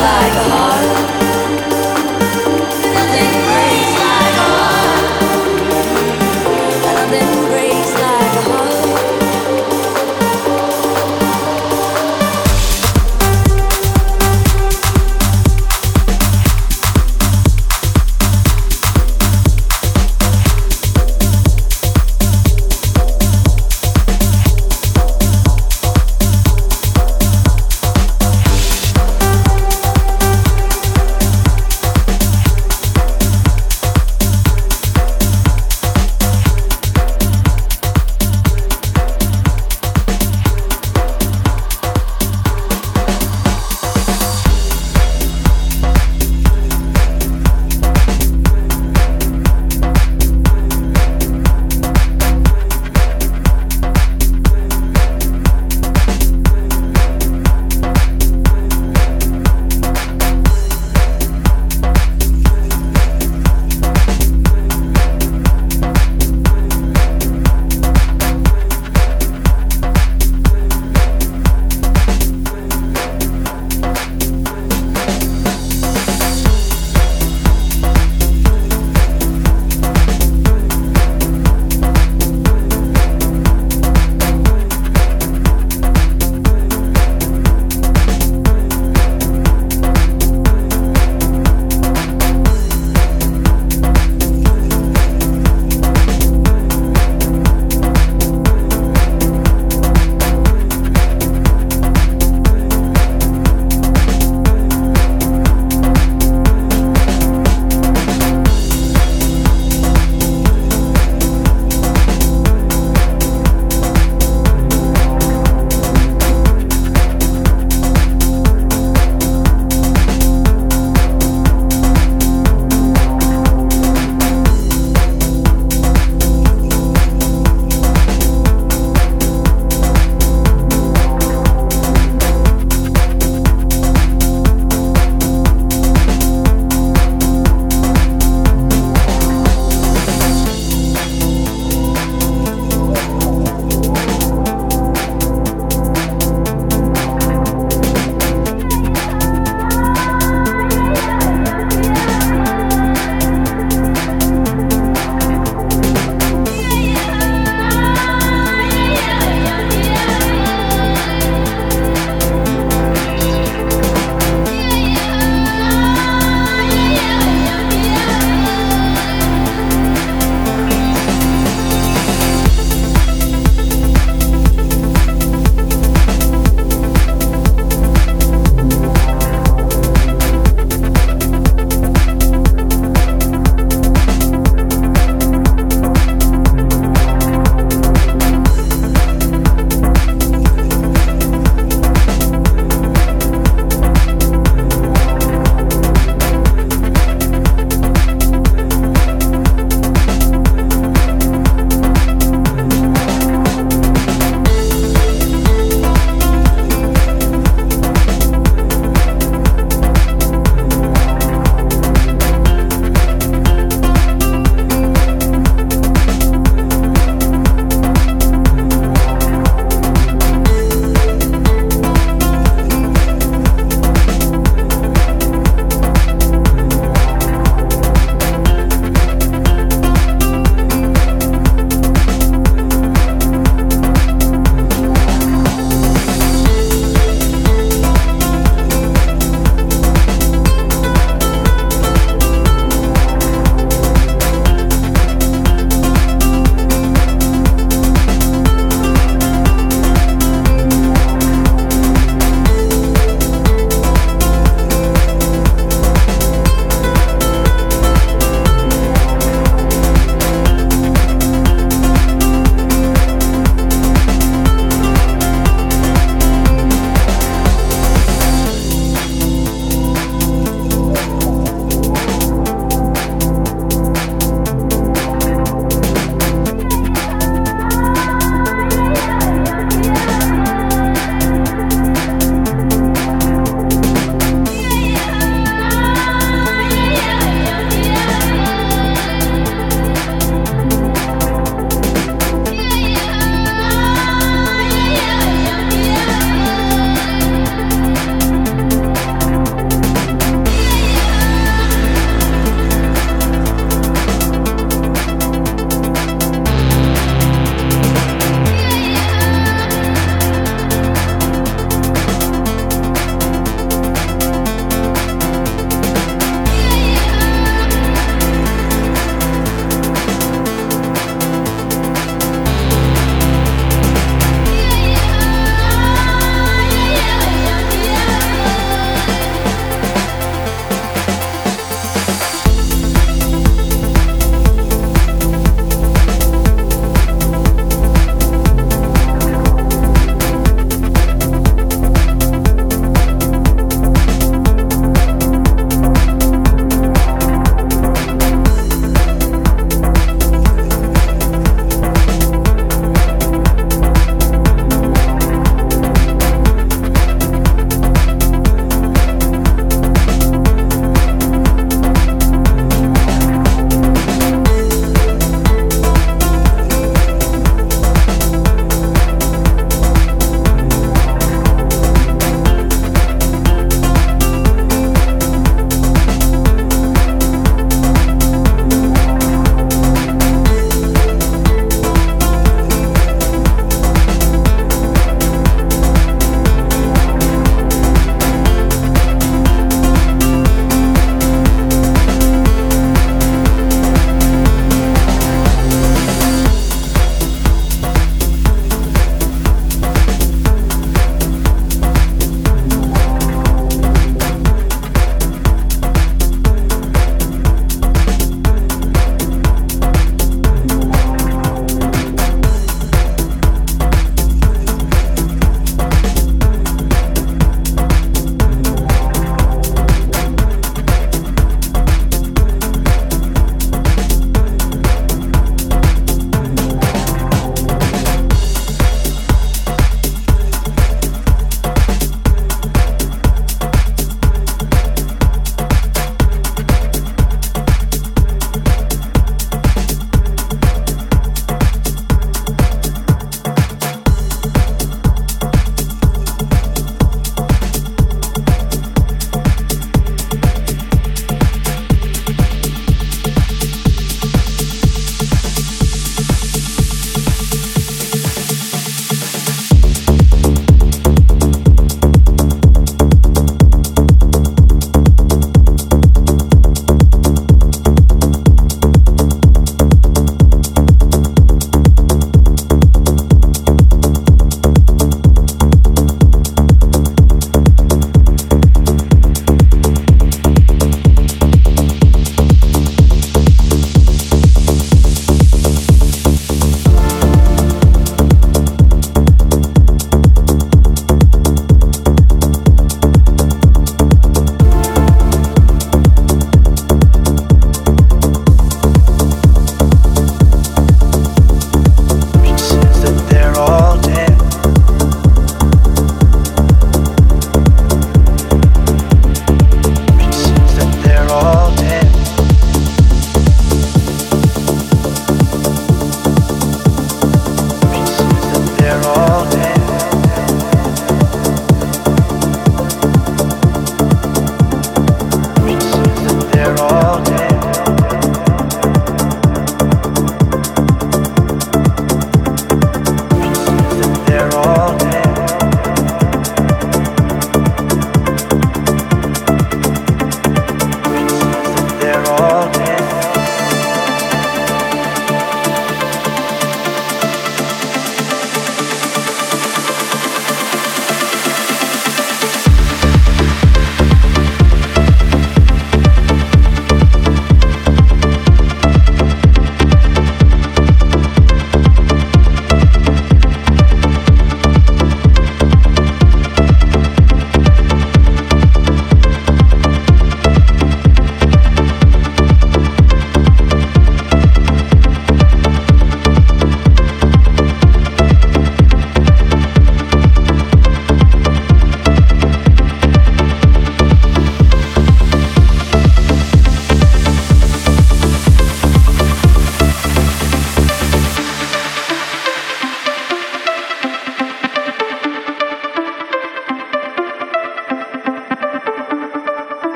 like 0.00 0.34
a 0.34 0.44
heart. 0.50 0.95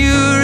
You 0.00 0.39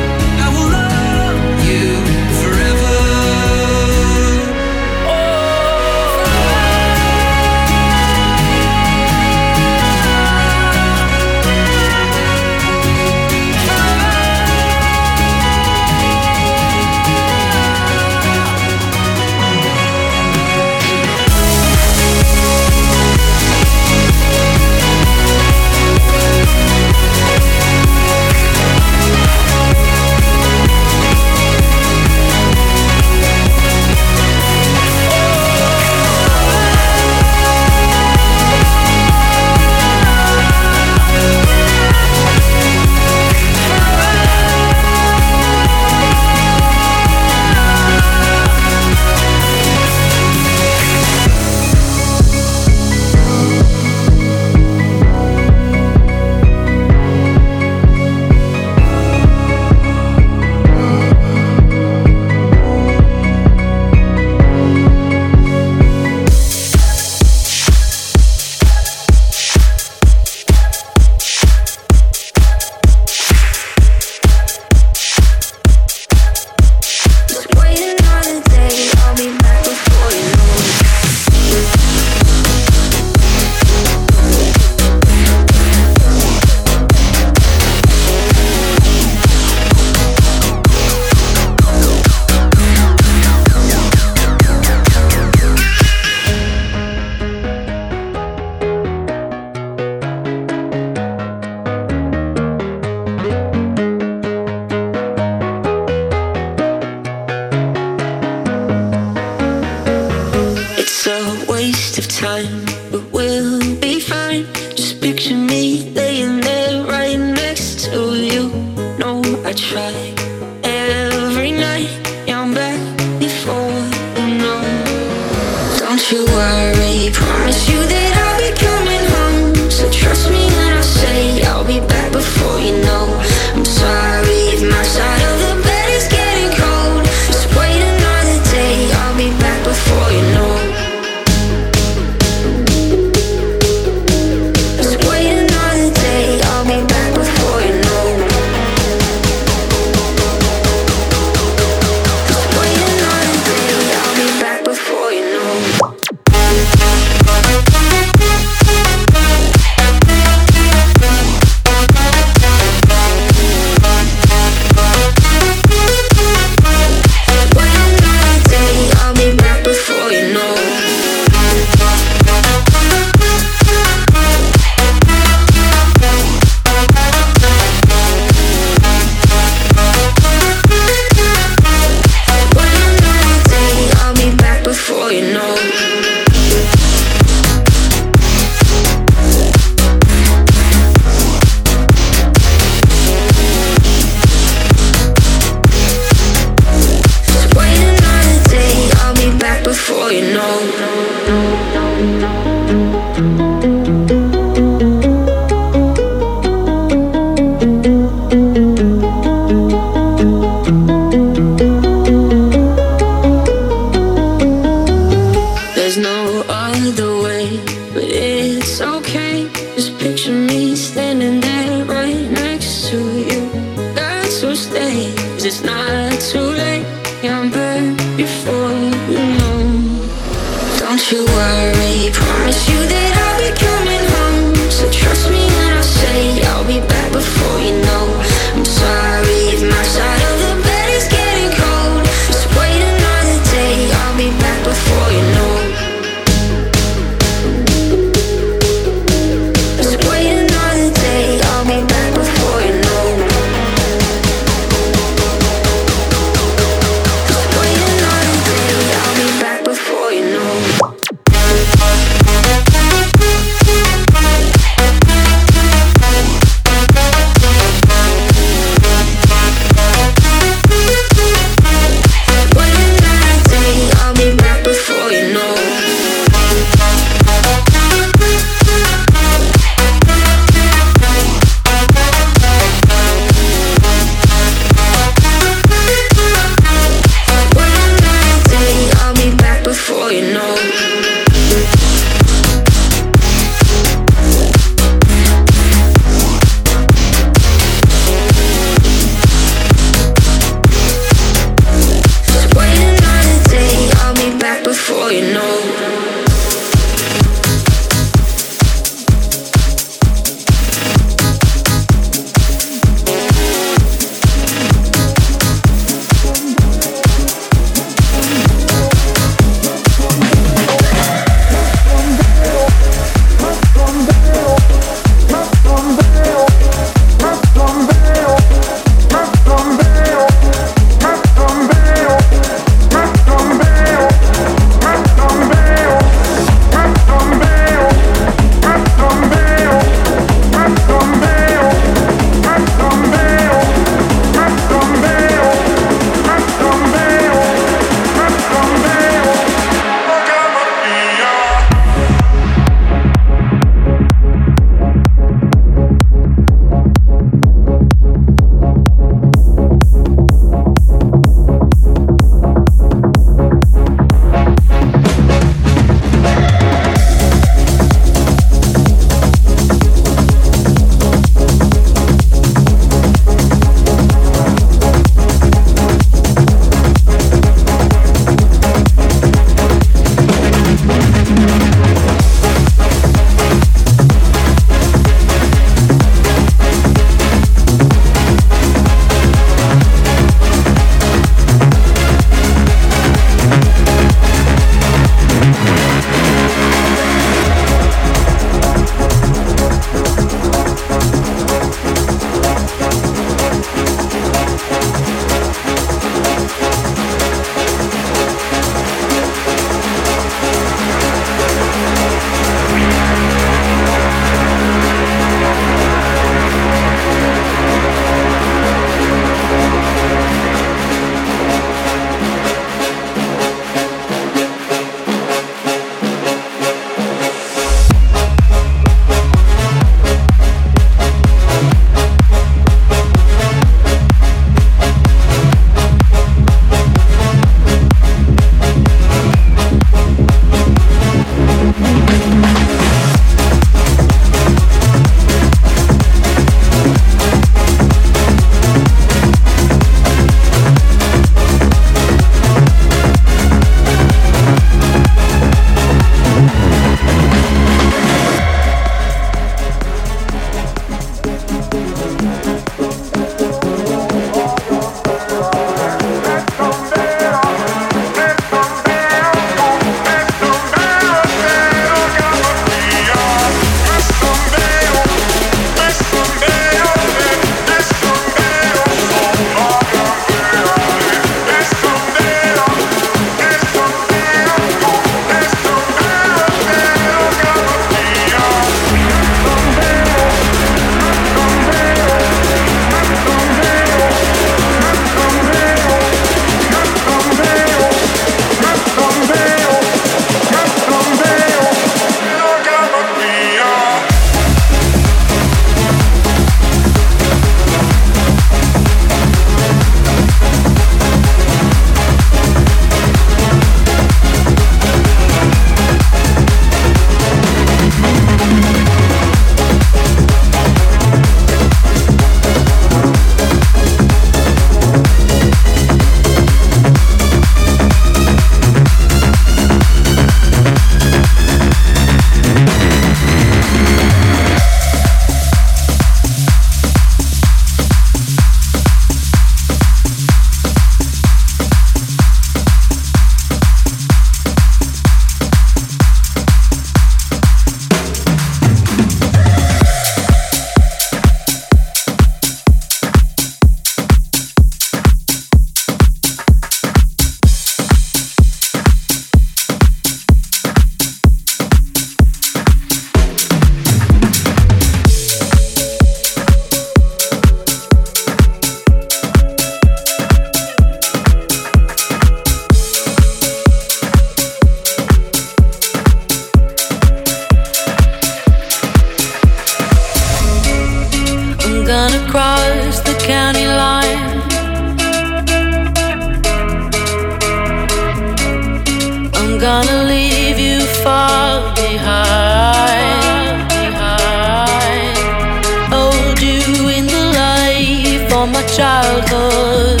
childhood. 598.94 600.00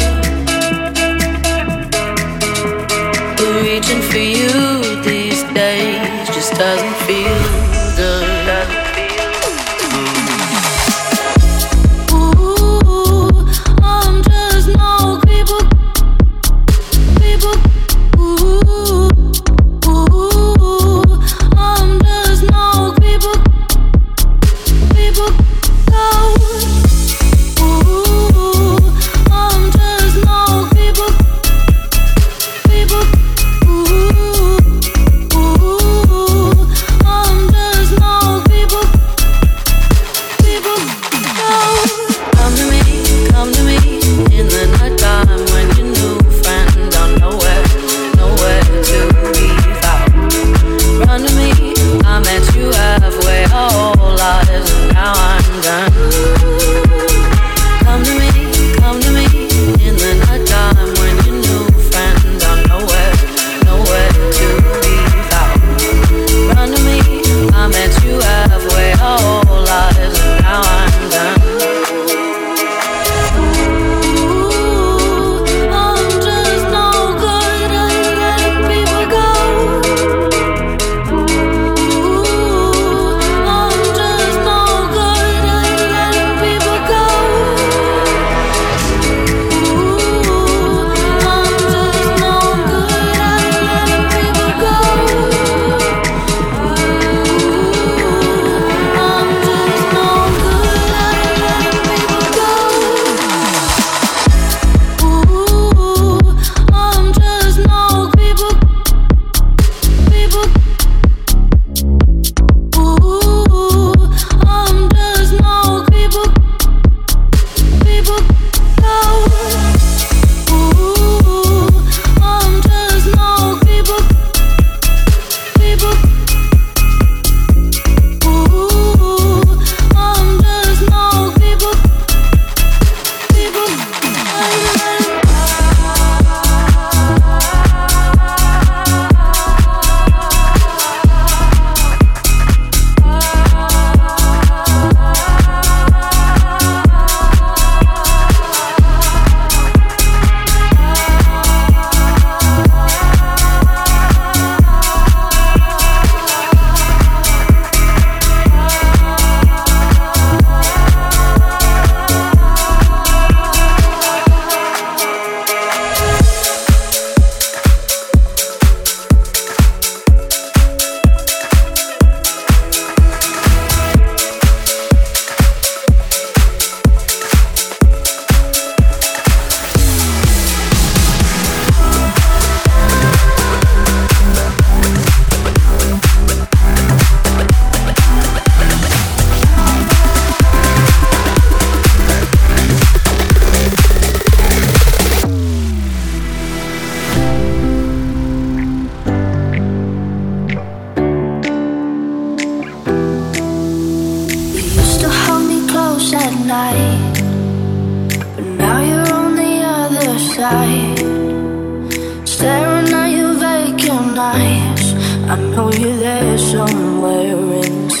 Reaching 3.66 4.02
for 4.10 4.24
you 4.38 4.52
these 5.02 5.42
days 5.52 6.28
just 6.34 6.52
doesn't 6.54 7.03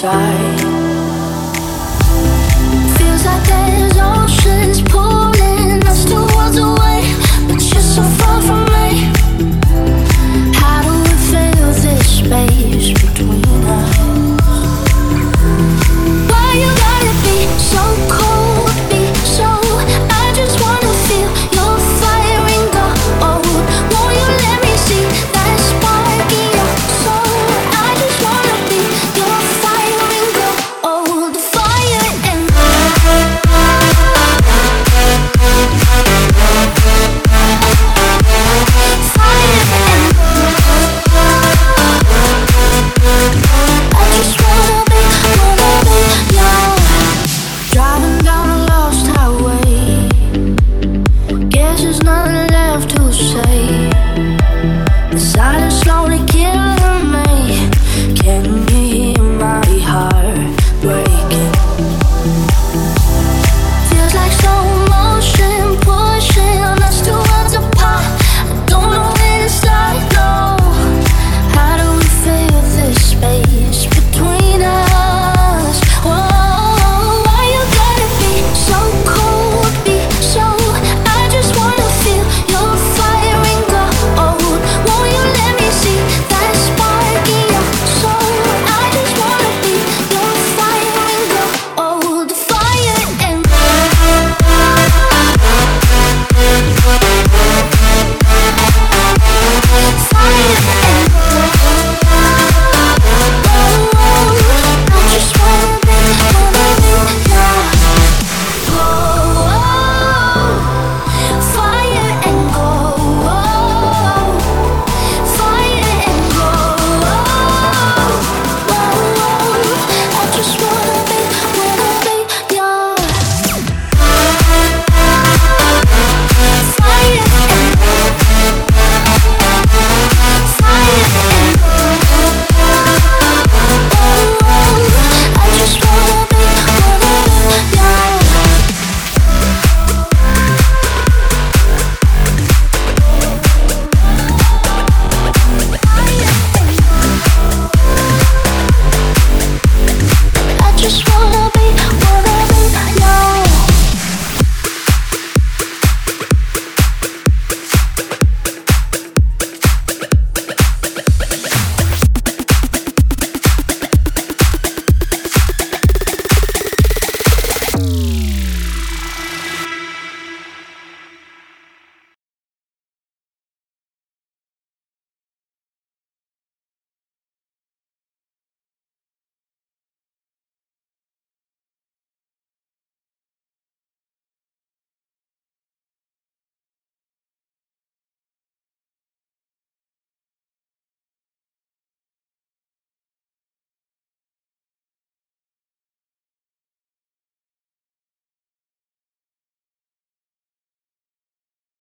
Feels 0.04 0.53